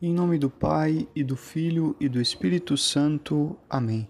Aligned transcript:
Em 0.00 0.12
nome 0.12 0.36
do 0.38 0.50
Pai, 0.50 1.08
e 1.16 1.24
do 1.24 1.36
Filho, 1.36 1.96
e 1.98 2.06
do 2.06 2.20
Espírito 2.20 2.76
Santo. 2.76 3.56
Amém. 3.68 4.06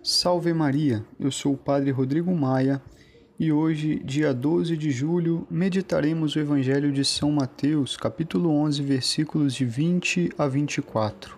Salve 0.00 0.52
Maria, 0.52 1.04
eu 1.18 1.32
sou 1.32 1.54
o 1.54 1.56
Padre 1.56 1.90
Rodrigo 1.90 2.32
Maia 2.32 2.80
e 3.36 3.50
hoje, 3.50 4.00
dia 4.04 4.32
12 4.32 4.76
de 4.76 4.92
julho, 4.92 5.44
meditaremos 5.50 6.36
o 6.36 6.38
Evangelho 6.38 6.92
de 6.92 7.04
São 7.04 7.32
Mateus, 7.32 7.96
capítulo 7.96 8.48
11, 8.48 8.80
versículos 8.80 9.54
de 9.54 9.64
20 9.64 10.30
a 10.38 10.46
24. 10.46 11.36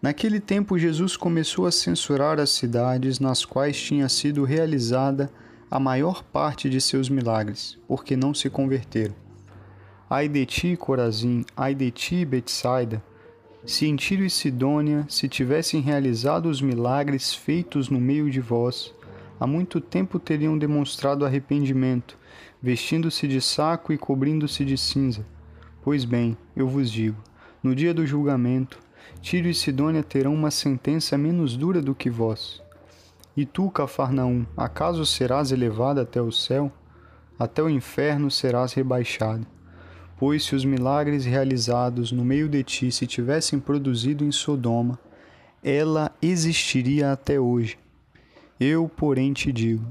Naquele 0.00 0.40
tempo, 0.40 0.78
Jesus 0.78 1.18
começou 1.18 1.66
a 1.66 1.72
censurar 1.72 2.40
as 2.40 2.48
cidades 2.48 3.20
nas 3.20 3.44
quais 3.44 3.78
tinha 3.78 4.08
sido 4.08 4.42
realizada 4.42 5.30
a 5.70 5.78
maior 5.78 6.22
parte 6.22 6.70
de 6.70 6.80
seus 6.80 7.10
milagres, 7.10 7.78
porque 7.86 8.16
não 8.16 8.32
se 8.32 8.48
converteram. 8.48 9.25
Ai 10.08 10.28
de 10.28 10.46
ti, 10.46 10.76
Corazim, 10.76 11.44
ai 11.56 11.74
de 11.74 11.90
ti, 11.90 12.24
Betsaida, 12.24 13.02
se 13.64 13.88
em 13.88 13.96
Tiro 13.96 14.24
e 14.24 14.30
Sidônia 14.30 15.04
se 15.08 15.28
tivessem 15.28 15.80
realizado 15.80 16.46
os 16.48 16.62
milagres 16.62 17.34
feitos 17.34 17.90
no 17.90 18.00
meio 18.00 18.30
de 18.30 18.40
vós, 18.40 18.94
há 19.40 19.48
muito 19.48 19.80
tempo 19.80 20.20
teriam 20.20 20.56
demonstrado 20.56 21.26
arrependimento, 21.26 22.16
vestindo-se 22.62 23.26
de 23.26 23.40
saco 23.40 23.92
e 23.92 23.98
cobrindo-se 23.98 24.64
de 24.64 24.78
cinza. 24.78 25.26
Pois 25.82 26.04
bem, 26.04 26.38
eu 26.54 26.68
vos 26.68 26.88
digo, 26.88 27.20
no 27.60 27.74
dia 27.74 27.92
do 27.92 28.06
julgamento, 28.06 28.78
Tiro 29.20 29.48
e 29.48 29.54
Sidônia 29.54 30.04
terão 30.04 30.32
uma 30.32 30.52
sentença 30.52 31.18
menos 31.18 31.56
dura 31.56 31.82
do 31.82 31.96
que 31.96 32.08
vós. 32.08 32.62
E 33.36 33.44
tu, 33.44 33.68
Cafarnaum, 33.72 34.46
acaso 34.56 35.04
serás 35.04 35.50
elevado 35.50 36.00
até 36.00 36.22
o 36.22 36.30
céu? 36.30 36.70
Até 37.36 37.60
o 37.60 37.68
inferno 37.68 38.30
serás 38.30 38.72
rebaixado. 38.72 39.44
Pois 40.18 40.44
se 40.44 40.54
os 40.54 40.64
milagres 40.64 41.24
realizados 41.24 42.10
no 42.10 42.24
meio 42.24 42.48
de 42.48 42.62
ti 42.62 42.90
se 42.90 43.06
tivessem 43.06 43.60
produzido 43.60 44.24
em 44.24 44.32
Sodoma, 44.32 44.98
ela 45.62 46.10
existiria 46.22 47.12
até 47.12 47.38
hoje. 47.38 47.78
Eu, 48.58 48.88
porém, 48.88 49.32
te 49.34 49.52
digo: 49.52 49.86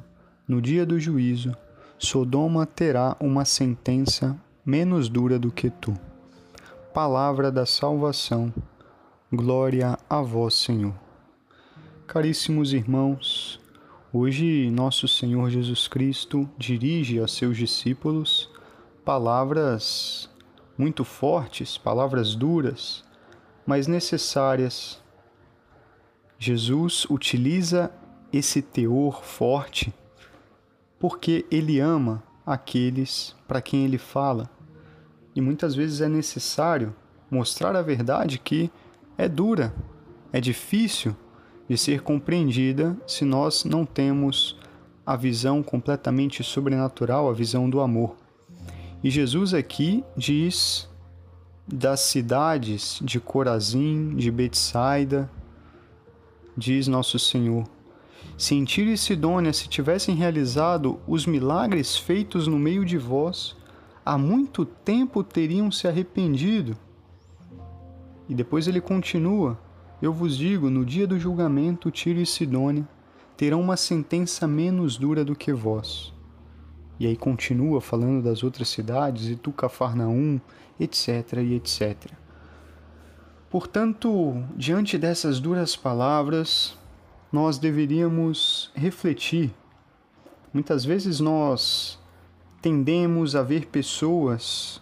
no 0.48 0.59
dia 0.59 0.86
do 0.86 1.00
juízo, 1.00 1.56
Sodoma 2.00 2.66
terá 2.66 3.16
uma 3.20 3.45
sentença 3.45 4.36
menos 4.66 5.09
dura 5.09 5.38
do 5.38 5.52
que 5.52 5.70
tu. 5.70 5.94
Palavra 6.94 7.52
da 7.52 7.66
salvação. 7.66 8.52
Glória 9.32 9.98
a 10.10 10.22
vós, 10.22 10.56
Senhor. 10.56 10.94
Caríssimos 12.08 12.73
irmãos, 12.73 13.60
hoje 14.14 14.72
nosso 14.72 15.08
Senhor 15.08 15.50
Jesus 15.50 15.88
Cristo 15.88 16.50
dirige 16.58 17.20
a 17.20 17.28
seus 17.28 17.58
discípulos 17.58 18.55
palavras 19.06 20.28
muito 20.75 21.06
fortes, 21.06 21.78
palavras 21.78 22.34
duras, 22.34 23.06
mas 23.66 23.86
necessárias. 23.86 25.02
Jesus 26.39 27.06
utiliza 27.09 27.92
esse 28.33 28.61
teor 28.61 29.23
forte 29.23 29.94
porque 31.00 31.45
ele 31.52 31.80
ama 31.80 32.23
aqueles 32.45 33.36
para 33.48 33.61
quem 33.61 33.86
ele 33.86 34.00
fala. 34.00 34.50
E 35.36 35.39
muitas 35.39 35.76
vezes 35.76 36.02
é 36.02 36.09
necessário 36.09 36.94
mostrar 37.30 37.76
a 37.76 37.81
verdade 37.81 38.39
que 38.39 38.72
é 39.17 39.30
dura, 39.30 39.73
é 40.33 40.42
difícil 40.42 41.16
de 41.70 41.78
ser 41.78 42.02
compreendida 42.02 42.98
se 43.08 43.23
nós 43.23 43.64
não 43.66 43.86
temos 43.86 44.58
a 45.06 45.16
visão 45.16 45.61
completamente 45.61 46.44
sobrenatural, 46.44 47.30
a 47.30 47.33
visão 47.33 47.70
do 47.70 47.80
amor. 47.80 48.25
E 49.06 49.09
Jesus 49.11 49.53
aqui 49.53 50.03
diz 50.17 50.89
das 51.67 52.00
cidades 52.00 53.00
de 53.03 53.20
Corazim, 53.20 54.16
de 54.16 54.31
Betsaida, 54.31 55.30
diz 56.58 56.88
nosso 56.88 57.20
Senhor. 57.20 57.66
Se 58.36 58.56
em 58.56 58.66
Tiro 58.66 58.89
e 58.89 58.98
Sidônia 58.98 59.53
se 59.53 59.70
tivessem 59.70 60.16
realizado 60.16 60.99
os 61.08 61.27
milagres 61.27 61.95
feitos 61.95 62.48
no 62.48 62.58
meio 62.58 62.83
de 62.83 62.98
vós, 62.98 63.55
há 64.04 64.17
muito 64.17 64.66
tempo 64.66 65.23
teriam 65.23 65.70
se 65.70 65.87
arrependido. 65.87 66.76
E 68.27 68.33
depois 68.33 68.67
ele 68.67 68.82
continua: 68.82 69.55
Eu 70.02 70.11
vos 70.11 70.36
digo, 70.36 70.67
no 70.72 70.83
dia 70.83 71.05
do 71.05 71.20
julgamento, 71.20 71.92
Tiro 71.92 72.20
e 72.20 72.26
Sidônia 72.26 72.89
terão 73.37 73.61
uma 73.61 73.77
sentença 73.77 74.48
menos 74.48 74.98
dura 74.98 75.23
do 75.23 75.36
que 75.36 75.54
vós. 75.54 76.14
E 77.00 77.06
aí 77.08 77.16
continua 77.16 77.82
falando 77.82 78.23
das 78.23 78.44
outras 78.44 78.70
cidades, 78.70 79.30
e 79.30 79.36
tu 79.36 79.52
Cafarnaum, 79.52 80.39
etc, 80.80 81.33
e 81.44 81.56
etc. 81.56 82.11
Portanto, 83.50 84.44
diante 84.56 84.98
dessas 84.98 85.39
duras 85.39 85.76
palavras, 85.76 86.78
nós 87.32 87.58
deveríamos 87.58 88.72
refletir. 88.73 89.54
Muitas 90.54 90.86
vezes 90.86 91.20
nós 91.20 92.00
tendemos 92.61 93.36
a 93.36 93.44
ver 93.44 93.67
pessoas 93.67 94.82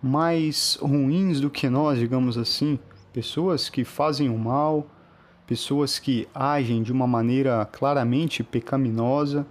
mais 0.00 0.78
ruins 0.80 1.40
do 1.40 1.50
que 1.50 1.68
nós, 1.68 1.98
digamos 1.98 2.38
assim, 2.38 2.78
pessoas 3.12 3.68
que 3.68 3.84
fazem 3.84 4.28
o 4.28 4.38
mal, 4.38 4.86
pessoas 5.46 5.98
que 5.98 6.28
agem 6.32 6.82
de 6.82 6.92
uma 6.92 7.06
maneira 7.06 7.68
claramente 7.72 8.44
pecaminosa 8.44 9.46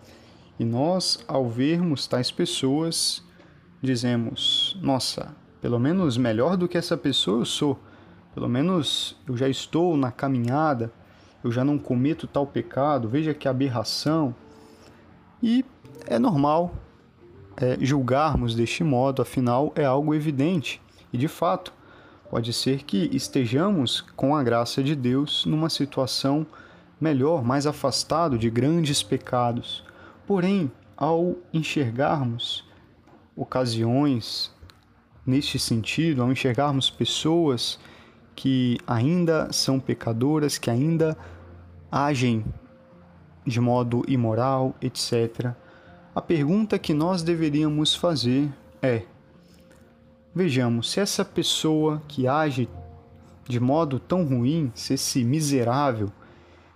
e 0.59 0.66
nós, 0.66 1.19
ao 1.28 1.47
vermos 1.47 2.07
tais 2.07 2.31
pessoas, 2.31 3.23
dizemos: 3.81 4.78
nossa, 4.81 5.35
pelo 5.62 5.79
menos 5.79 6.18
melhor 6.18 6.57
do 6.57 6.68
que 6.68 6.78
essa 6.78 6.97
pessoa 6.97 7.41
eu 7.41 7.45
sou, 7.45 7.79
pelo 8.34 8.50
menos 8.50 9.16
eu 9.28 9.38
já 9.38 9.47
estou 9.47 9.96
na 9.96 10.12
caminhada, 10.12 10.91
eu 11.44 11.51
já 11.51 11.63
não 11.63 11.78
cometo 11.78 12.25
tal 12.25 12.47
pecado, 12.47 13.07
veja 13.07 13.34
que 13.34 13.47
aberração. 13.47 14.34
E 15.41 15.63
é 16.07 16.17
normal 16.17 16.73
é, 17.56 17.78
julgarmos 17.79 18.56
deste 18.56 18.84
modo, 18.84 19.22
afinal 19.22 19.72
é 19.75 19.85
algo 19.85 20.16
evidente. 20.16 20.81
E 21.13 21.17
de 21.17 21.28
fato, 21.28 21.72
pode 22.31 22.51
ser 22.51 22.84
que 22.84 23.09
estejamos, 23.13 24.01
com 24.16 24.35
a 24.35 24.41
graça 24.41 24.84
de 24.84 24.96
Deus, 24.96 25.46
numa 25.46 25.69
situação 25.69 26.46
melhor, 27.00 27.44
mais 27.44 27.67
afastado 27.67 28.40
de 28.40 28.50
grandes 28.50 29.03
pecados 29.03 29.84
Porém, 30.27 30.69
ao 30.97 31.38
enxergarmos 31.53 32.65
ocasiões 33.33 34.53
neste 35.25 35.57
sentido, 35.57 36.21
ao 36.21 36.29
enxergarmos 36.29 36.89
pessoas 36.89 37.79
que 38.35 38.77
ainda 38.85 39.51
são 39.53 39.79
pecadoras, 39.79 40.57
que 40.57 40.69
ainda 40.69 41.17
agem 41.89 42.43
de 43.45 43.61
modo 43.61 44.03
imoral, 44.05 44.75
etc., 44.81 45.53
a 46.13 46.21
pergunta 46.21 46.77
que 46.77 46.93
nós 46.93 47.23
deveríamos 47.23 47.95
fazer 47.95 48.49
é: 48.81 49.03
vejamos, 50.35 50.91
se 50.91 50.99
essa 50.99 51.23
pessoa 51.23 52.01
que 52.05 52.27
age 52.27 52.67
de 53.47 53.61
modo 53.61 53.97
tão 53.97 54.25
ruim, 54.25 54.71
se 54.75 54.95
esse 54.95 55.23
miserável, 55.23 56.11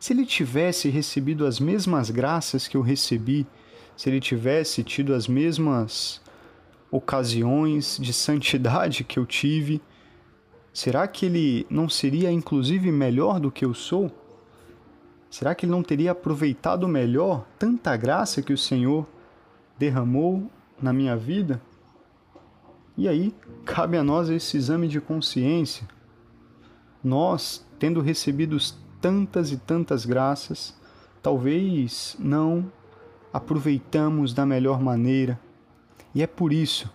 se 0.01 0.13
ele 0.13 0.25
tivesse 0.25 0.89
recebido 0.89 1.45
as 1.45 1.59
mesmas 1.59 2.09
graças 2.09 2.67
que 2.67 2.75
eu 2.75 2.81
recebi, 2.81 3.45
se 3.95 4.09
ele 4.09 4.19
tivesse 4.19 4.83
tido 4.83 5.13
as 5.13 5.27
mesmas 5.27 6.19
ocasiões 6.89 7.99
de 8.01 8.11
santidade 8.11 9.03
que 9.03 9.19
eu 9.19 9.27
tive, 9.27 9.79
será 10.73 11.07
que 11.07 11.27
ele 11.27 11.67
não 11.69 11.87
seria 11.87 12.31
inclusive 12.31 12.91
melhor 12.91 13.39
do 13.39 13.51
que 13.51 13.63
eu 13.63 13.75
sou? 13.75 14.11
Será 15.29 15.53
que 15.53 15.67
ele 15.67 15.71
não 15.71 15.83
teria 15.83 16.13
aproveitado 16.13 16.87
melhor 16.87 17.45
tanta 17.59 17.95
graça 17.95 18.41
que 18.41 18.51
o 18.51 18.57
Senhor 18.57 19.07
derramou 19.77 20.49
na 20.81 20.91
minha 20.91 21.15
vida? 21.15 21.61
E 22.97 23.07
aí, 23.07 23.35
cabe 23.63 23.97
a 23.97 24.03
nós 24.03 24.31
esse 24.31 24.57
exame 24.57 24.87
de 24.87 24.99
consciência. 24.99 25.87
Nós, 27.03 27.63
tendo 27.77 28.01
recebido 28.01 28.57
tantas 29.01 29.51
e 29.51 29.57
tantas 29.57 30.05
graças, 30.05 30.73
talvez 31.21 32.15
não 32.19 32.71
aproveitamos 33.33 34.33
da 34.33 34.45
melhor 34.45 34.79
maneira, 34.79 35.39
e 36.13 36.21
é 36.21 36.27
por 36.27 36.53
isso 36.53 36.89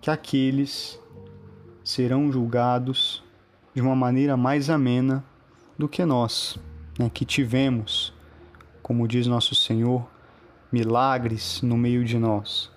que 0.00 0.10
aqueles 0.10 1.00
serão 1.84 2.30
julgados 2.30 3.22
de 3.74 3.80
uma 3.80 3.96
maneira 3.96 4.36
mais 4.36 4.68
amena 4.68 5.24
do 5.78 5.88
que 5.88 6.04
nós, 6.04 6.58
né, 6.98 7.10
que 7.12 7.24
tivemos, 7.24 8.12
como 8.82 9.08
diz 9.08 9.26
nosso 9.26 9.54
Senhor, 9.54 10.06
milagres 10.70 11.62
no 11.62 11.76
meio 11.76 12.04
de 12.04 12.18
nós. 12.18 12.70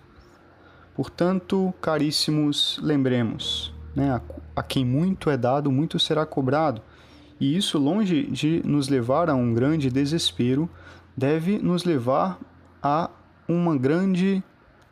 Portanto, 0.96 1.74
caríssimos, 1.82 2.80
lembremos, 2.82 3.74
né, 3.96 4.12
a, 4.12 4.22
a 4.56 4.64
quem 4.64 4.86
muito 4.86 5.30
é 5.30 5.38
dado, 5.38 5.72
muito 5.72 6.00
será 6.00 6.26
cobrado. 6.26 6.82
E 7.40 7.58
isso, 7.58 7.78
longe 7.78 8.24
de 8.24 8.62
nos 8.66 8.88
levar 8.88 9.30
a 9.30 9.36
um 9.36 9.54
grande 9.54 9.90
desespero, 9.90 10.70
deve 11.16 11.58
nos 11.58 11.84
levar 11.84 12.40
a 12.82 13.10
um 13.48 13.78
grande 13.78 14.44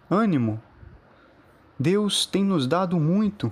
ânimo. 0.09 0.61
Deus 1.79 2.25
tem 2.25 2.43
nos 2.43 2.67
dado 2.67 2.99
muito 2.99 3.51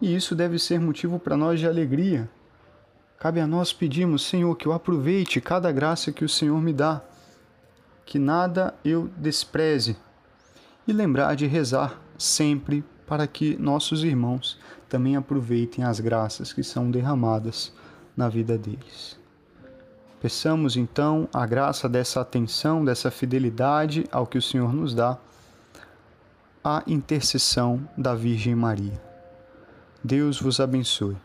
E 0.00 0.14
isso 0.14 0.34
deve 0.34 0.58
ser 0.58 0.80
motivo 0.80 1.18
para 1.18 1.36
nós 1.36 1.60
de 1.60 1.66
alegria. 1.66 2.28
Cabe 3.18 3.40
a 3.40 3.46
nós 3.46 3.72
pedirmos, 3.72 4.26
Senhor, 4.26 4.54
que 4.56 4.66
eu 4.66 4.72
aproveite 4.72 5.40
cada 5.40 5.72
graça 5.72 6.12
que 6.12 6.24
o 6.24 6.28
Senhor 6.28 6.60
me 6.60 6.72
dá, 6.72 7.00
que 8.04 8.18
nada 8.18 8.74
eu 8.84 9.08
despreze, 9.16 9.96
e 10.86 10.92
lembrar 10.92 11.34
de 11.34 11.46
rezar 11.46 11.98
sempre 12.18 12.84
para 13.06 13.26
que 13.26 13.56
nossos 13.56 14.04
irmãos 14.04 14.58
também 14.88 15.16
aproveitem 15.16 15.84
as 15.84 16.00
graças 16.00 16.52
que 16.52 16.62
são 16.62 16.90
derramadas 16.90 17.72
na 18.16 18.28
vida 18.28 18.56
deles. 18.56 19.18
Peçamos 20.20 20.76
então 20.76 21.28
a 21.34 21.44
graça 21.44 21.88
dessa 21.88 22.20
atenção, 22.20 22.84
dessa 22.84 23.10
fidelidade 23.10 24.06
ao 24.10 24.26
que 24.26 24.38
o 24.38 24.42
Senhor 24.42 24.72
nos 24.72 24.94
dá, 24.94 25.18
a 26.62 26.82
intercessão 26.86 27.86
da 27.96 28.14
Virgem 28.14 28.54
Maria. 28.54 28.98
Deus 30.02 30.40
vos 30.40 30.60
abençoe. 30.60 31.16